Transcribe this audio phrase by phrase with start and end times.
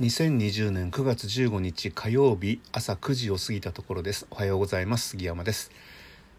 [0.00, 4.26] 2020年9月15日火曜日朝9時を過ぎたところです。
[4.28, 5.10] おはようございます。
[5.10, 5.70] 杉山です。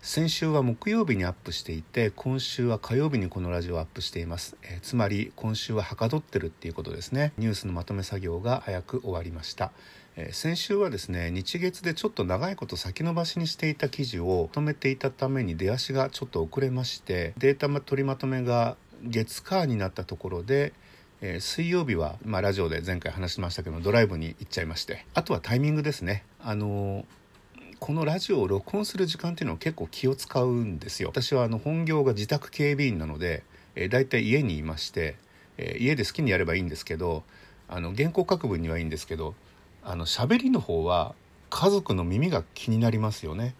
[0.02, 7.32] 先週は木曜日にアップしていて今週は火曜日にこのラジオをアップしています、えー、つまり今週ははかどってるっていうことですね。
[7.38, 9.72] ニュースのまとめ作業が早く終わりました。
[10.18, 20.74] えー、先週はですね日月でちょっと長いこと先延ばしにしていた記事を止めていたために出足がちょっと遅れましてデータ取りまとめが月火になったところで
[21.22, 26.24] えー、水曜日は、まあ、ラジオで前回話しましたけどドライブに行っちゃいましてあとはタイミングですね。
[26.40, 27.06] あのー、
[27.80, 31.10] このラジオを録音する時間っていうのは結構気を使うんですよ。
[31.10, 33.44] 私はあの本業が自宅警備員なので、
[33.76, 35.16] えー、大体家にいまして、
[35.58, 37.24] えー、家で好きにやればいいんですけど
[37.68, 39.36] あの原稿書く分にはいいんですけど
[39.84, 41.16] あの喋りの方は
[41.50, 43.56] 家族の耳が気になりますよね。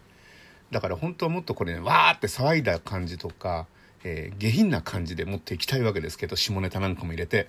[0.76, 3.66] だから本当はもっとこれ、ね、わーって騒いだ感じとか
[4.08, 7.48] えー、下品な感じで持っていきたいわけですけど下ネタなんかも入れて。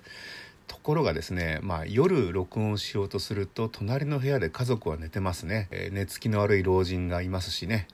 [0.66, 7.88] ところがですね、まあ、夜録音しようとすると隣の部屋で家族は寝てますね、えー、寝つきの悪い老人がいますしね、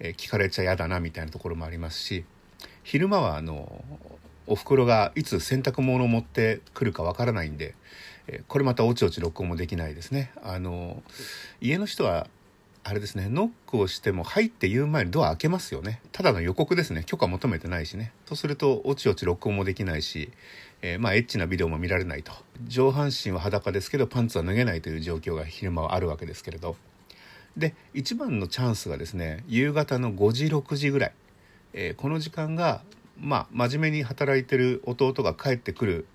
[0.00, 2.24] えー、聞かれちゃ嫌だなみたいなところもありますし。
[2.82, 3.84] 昼間はあの
[4.48, 7.74] おふくろがいつ洗濯物を持ってくるかわからないんで、
[8.26, 10.32] えこれまたおちおち録音もできないですね。
[10.42, 11.02] あの
[11.60, 12.28] 家の人は
[12.88, 16.00] あれですねノックをしても入って言う前にドア開けますよね。
[16.12, 17.02] ただの予告ですね。
[17.04, 18.12] 許可求めてないしね。
[18.26, 20.30] そうするとおちおち録音もできないし、
[20.82, 22.30] えー、まあエッチなビデオも見られないと。
[22.68, 26.76] 上半身は裸ですけどパンツは脱げないという状況が昼間はあるわけですけれど。
[27.56, 31.12] で一番のチャンスがですね夕方の5時6時ぐらい、
[31.72, 32.82] えー、この時間が
[33.18, 36.06] まあ真面目に働いてる弟が帰ってくる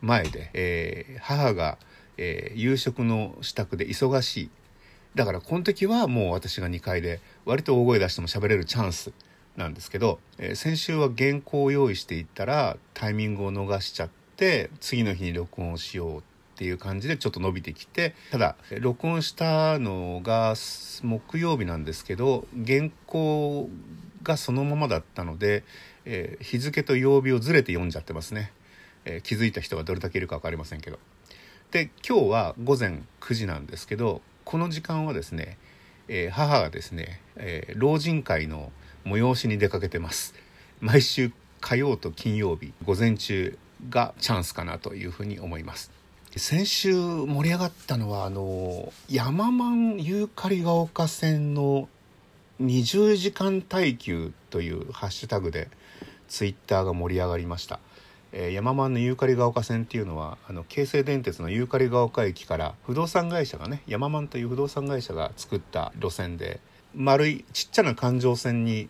[0.00, 1.76] 前で、えー、母が、
[2.18, 4.50] え、夕食の支度で忙しい。
[5.14, 9.12] だからこの時はもう私が2階で割と大声出しても喋れるチャンス
[9.56, 16.22] なんですけど、えー、先週は原稿を用意していったらタイミングを逃しちゃって次の日に録音をしようっ
[16.56, 20.54] ていう感じでちょっと伸びてきてただ録音したのが
[21.02, 23.68] 木曜日なんですけど原稿
[24.22, 25.64] がそのままだったので、
[26.04, 28.52] えー、日付と曜日をずれて読んじゃってますね、
[29.04, 30.98] えー、気づいた人がどれだけいるか分かりませんけど。
[31.70, 35.58] で今日は午前9時なんですけどこの時間はですね、
[36.08, 38.72] えー、母がですね、えー、老人会の
[39.04, 40.34] 催しに出かけてます。
[40.80, 41.30] 毎週
[41.60, 43.56] 火曜と金曜日午前中
[43.90, 45.92] がチャンスかなというふうに思います。
[46.34, 51.88] 先週盛り上がったのはあの山満ユーカリが丘線の
[52.60, 55.68] 20時間耐久というハッシュタグで
[56.26, 57.78] ツイッターが盛り上がりました。
[58.32, 66.60] えー、山満のユーカリが丘線っていうのはあの京成電鉄のユーカリが丘駅から不動産会社がね山満という不動産会社が作った路線で
[66.94, 68.88] 丸いちっちゃな環状線に、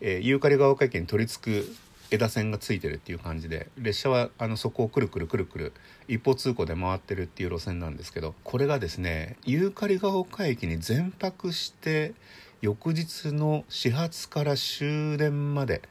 [0.00, 1.76] えー、ユーカリが丘駅に取り付く
[2.10, 5.72] 枝線がついてるっていう感じで列車はあのそこをくるくるくるくる
[6.06, 12.14] 一方通行で回ってるっていう路線なんですけどこれがですねユーカリが丘駅に全泊して
[12.62, 15.82] 翌日の始発から終電まで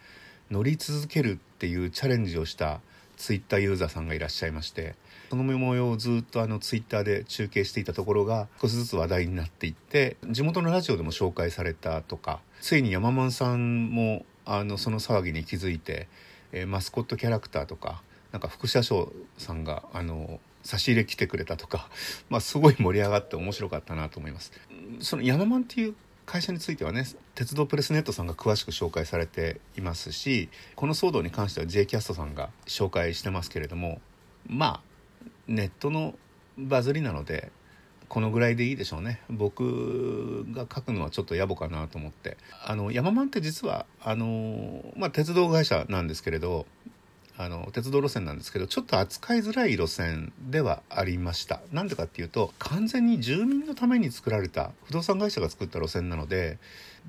[0.51, 2.79] 乗り続けるっていうチャレンジをした
[3.17, 4.95] ツイッターユーザーさんがいらっしゃいまして
[5.29, 16.07] その模様をずっとあのツイッターで中継していたところが少しずつ話題になっていって地元のラジオでも紹介されたとかついに山満さんもあのその騒ぎに気づいて、
[16.51, 18.01] えー、マスコットキャラクターとか
[18.31, 21.89] なんか副社長さんがあの差し入れ来てくれたとか、
[22.29, 24.51] まあ、すごい盛り上がって面白かったなと思います。
[24.99, 27.05] その山満っていう会社についてはね
[27.35, 33.99] 鉄道プレスネットさんが詳しく紹介されていますしこの騒動に関しては J キャストさんが紹介してますけれども
[34.47, 34.81] まあ
[35.47, 36.15] ネットの
[36.57, 37.51] バズりなので
[38.07, 39.19] このぐらいでいいでしょうね。
[39.29, 42.37] 僕が書くのはちょっと野暮かなと思って。
[42.63, 46.65] あの山満って実はあの、まあ、鉄道会社なんですけれど
[47.37, 51.59] あの鉄道路線なんですけどちょっと扱いづらい路線ではありました。
[51.71, 56.57] なんでかっていうと完全に住民のために作られた不動産会社が作った路線なので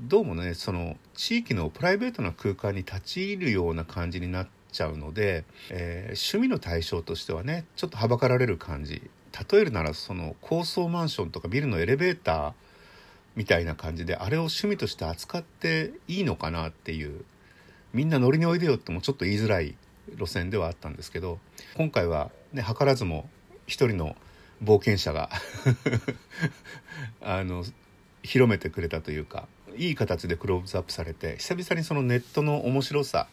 [0.00, 9.02] どうもねその地域のプライベートな空間に立ち入るような感じになっちゃうので、えー、趣味の対象としてはねちょっとはばかられる感じ。
[9.52, 12.52] 例えるならその高層マンションとかビルのエレベーター
[13.34, 17.22] みたいな感じであれを趣味として扱っていいのかなっていう
[17.92, 19.76] みんな乗りにおいでよってもちょっと言いづらい
[20.16, 21.38] 路線ではあったんですけど
[21.76, 23.28] 今回はね図らずも
[23.66, 24.16] 一人の
[24.62, 25.30] 冒険者が
[27.20, 27.64] あの
[28.22, 33.28] 広めてくれたというかいい形でクローズアップされて久々にそのネットの面白さ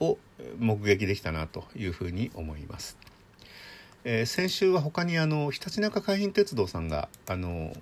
[0.00, 0.18] を
[0.58, 2.98] 目撃できたなというふうに思います。
[4.06, 7.74] えー、先週は他にあのひたちなか海浜鉄道さんがあの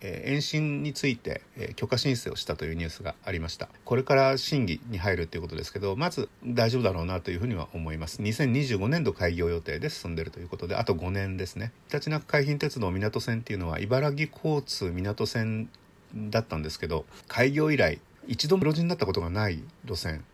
[0.00, 3.68] えー、延伸について、えー、許可申請をしたというニュースがありました。
[3.84, 8.22] これから審議に入るということですけどまず大丈夫だろうなというふうには思います。
[8.22, 11.72] 2025年度開業予定で進んでいるということであと5年ですね。
[11.86, 15.68] ひたちなか海浜鉄道港線っていうのは茨城交通港線
[16.14, 20.24] だったんですけど開業以来一度も路地になったことがない路線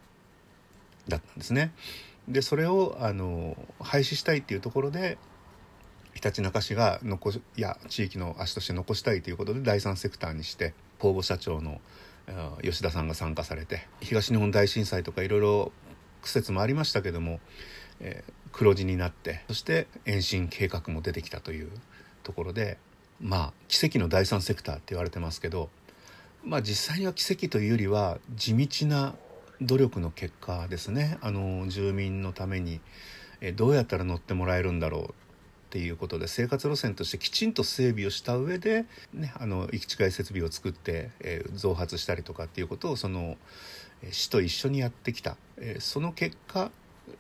[1.09, 1.73] だったんですね。
[2.29, 5.19] でそれをあの廃止したいっていうところで
[6.15, 11.81] ひたちなか市が残いや地域の足として残したいということで第三セクターにして公募社長の
[12.63, 15.73] 吉田さんが参加されて東日本大震災とかいろいろ
[16.23, 17.41] 苦節もありましたけども、
[18.01, 21.71] えー、黒字になってそして延伸計画も出てきたという
[22.23, 22.79] ところで
[23.21, 25.69] まあ奇跡の第三セクターって言われてますけど
[26.43, 29.15] まあ実際には奇跡というよりは地道な
[29.61, 31.17] 努力の結果ですね。
[31.21, 32.81] あの住民のために
[33.55, 35.15] どうやったら乗ってもらえるんだろう
[35.75, 43.37] っていうことで生活路線としてきちんと整備をした上で、ね、あの行き違い設備を作って、えー、増発したりとかっていうことをその
[44.13, 46.71] 市と一緒にやってきた、えー、その結果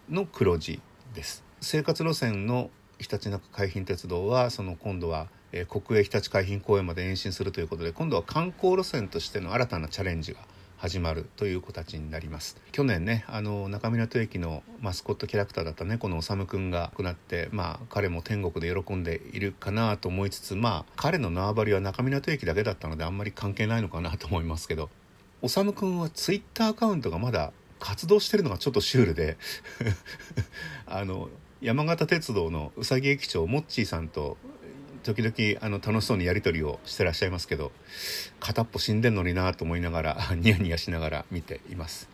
[0.09, 0.81] の黒字
[1.15, 1.43] です。
[1.61, 2.71] 生活路線の
[3.01, 5.27] ひたちなか海浜鉄道はその今度は
[5.69, 10.39] 国営ひたち海浜公園まで延伸するということで今度は観光路線としての新たなチャレンジが
[10.85, 12.59] 始まるという子たちになります。
[12.71, 24.91] 去年ねあの中港駅のマスコットキャラクターだった猫の修くんが亡くなってまあ彼も天国で喜んでいるかなと思いつつまあ彼の縄張りは中港駅だけだったのであんまり関係ないのかなと思いますけど
[25.41, 29.39] 修くんはツイッターアカウントがまだ活動してるのがちょっとシュールで
[30.85, 31.31] あの
[31.63, 34.37] 山形鉄道のうさぎ駅長モッチーさんと
[35.05, 37.71] 時々あの楽しそうにやり取りをしてらっしゃいますけど
[38.41, 42.09] 片っぽ死んでんのになと思いながら ニヤニヤしながら見ています、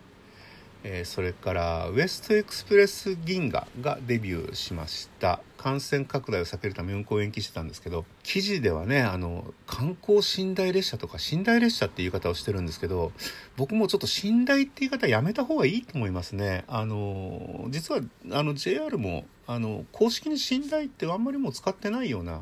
[0.83, 5.41] えー、それからウエストエクスプレス銀河がデビューしました。
[5.61, 13.11] 感染拡大を避けるため運行延期してたんですけど記事ではねあの観光寝台列車とか寝台列車っていう言い方をしてるんですけど
[13.57, 16.63] 僕もちょっと寝台って言い方やめた方がいいと思いますね。
[16.67, 18.01] あの実は
[18.31, 22.41] あの JR もあの公式に寝台ってあんまりもう使ってないような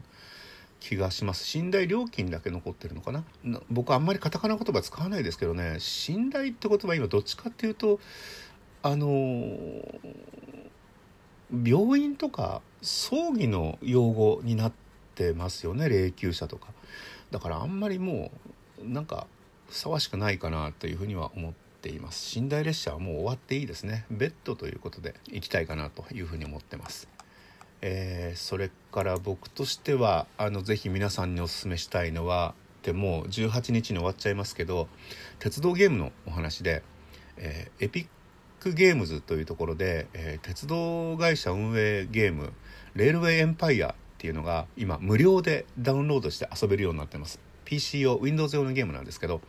[0.80, 1.58] 気がします。
[1.58, 3.24] 寝台料金だけ残ってるのかな？
[3.70, 5.78] 僕あんまりカタカナ言葉使わないですけどね。
[6.08, 8.00] 寝台って言葉今どっちかっていうと
[8.82, 9.08] あの
[11.52, 14.74] 病院とか葬儀の用語になっ
[15.16, 15.90] てますよね。
[15.90, 16.68] 霊柩車とか。
[17.32, 18.32] だからあんまりも
[18.84, 19.28] うなんか
[19.68, 22.40] ふさわしくないかなというふうには思っています。
[22.40, 24.06] 寝台列車はもう終わっていいですね。
[24.10, 27.08] ベッドということで行きたいかなというふうに思ってます。
[27.82, 32.54] えー、それから僕としてはあのぜひ皆さんにおすすめしたいのは
[32.84, 34.88] でもう18日に終わっちゃいますけど
[35.40, 36.84] 鉄道ゲームのお話で、
[37.38, 38.08] えー、エピッ
[38.60, 42.54] クゲームズというところで、えー、鉄道会社運営ゲーム
[42.96, 47.40] レールウェイエンパイアっていうのが今無料でダウンロードして遊べるようになってます。
[47.64, 49.42] PC 用 Windows 用のゲームなんですけど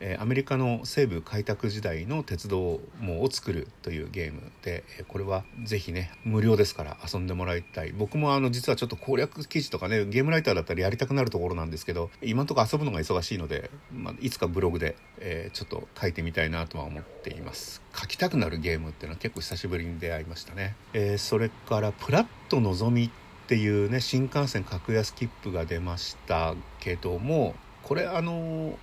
[0.00, 7.92] えアメリカの西部開拓時代の鉄道網を作るというゲームで、えこれはぜひね無料ですから遊んでもらいたい。
[7.92, 17.82] 僕もあの実はちょっと攻略記事とかねゲームライターだったらやりたくなるところなんですけど今んとこ遊ぶのが忙しいので、まあ、いつかブログで、えちょっと書いてみたいなとは思っています。
[17.94, 23.04] 書きたくなるゲームっていうのは結構久しぶりに出会いましたね、えそれからプラットのぞみ
[23.44, 28.78] っていうね新幹線格安切符が出ましたけどもこれあの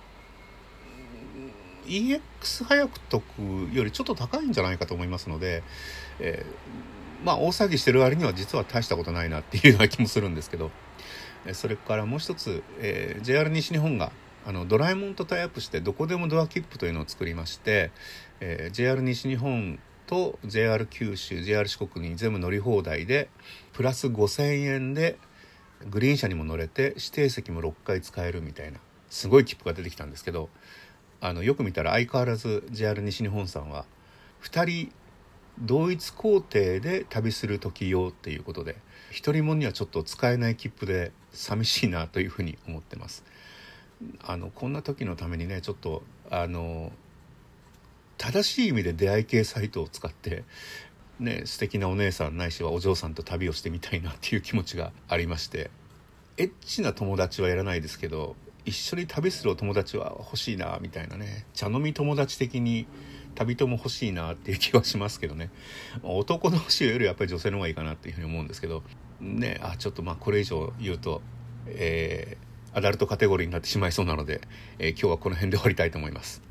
[1.86, 5.62] EX 早く解くよりちょっと高いんじゃないかと思いますので、
[6.20, 10.70] えー、まあ大騒ぎしてる割には実は大したことないなっていうような気もするんですけど
[11.52, 14.12] それからもう一つ、えー、JR 西日本が
[14.44, 17.90] あのドラえもんとタイアップしてどこでもドア切符というのを作りまして、
[18.40, 23.28] えー、JR 西日本と JR 九州 JR 四国に全部乗り放題で
[23.72, 25.16] プラス5,000円で
[25.90, 28.78] グリーン車にも乗れて指定席も6回使えるみたいな
[29.10, 30.48] すごい切符が出てきたんですけど
[31.24, 33.84] あのよく見たら相変わらず JR 西日本さんは
[34.42, 34.92] 2人
[35.60, 38.76] 同一工程で旅する時用っていうことで
[39.12, 43.24] 一人もにはちょっと使えない切符で寂しいなというふうに思ってます。
[44.24, 46.90] あのこんな時のためにねちょっとあの
[48.18, 50.42] 正しい意味で出会い系サイトを使って
[51.20, 55.70] ね素敵なお姉さんないしはお嬢さんと旅をしてみたいなっていう気持ちがありまして
[56.36, 61.46] エッチな友達はやらないですけど一緒に旅するお友達は欲しいなみたいなね。
[61.54, 62.86] 茶飲み友達的に
[63.34, 65.50] 旅とも欲しいなっていう気はしますけどね。
[66.02, 68.82] 男同士よりやっぱり女性の方がいいかなっていうふうに思うんですけど。
[69.20, 71.22] ねあちょっとまあこれ以上言うと
[71.66, 74.40] えー、アダルトカテゴリーになってしまいそうなので、
[74.78, 76.40] えー、今日はこの辺で終わりたいと思います。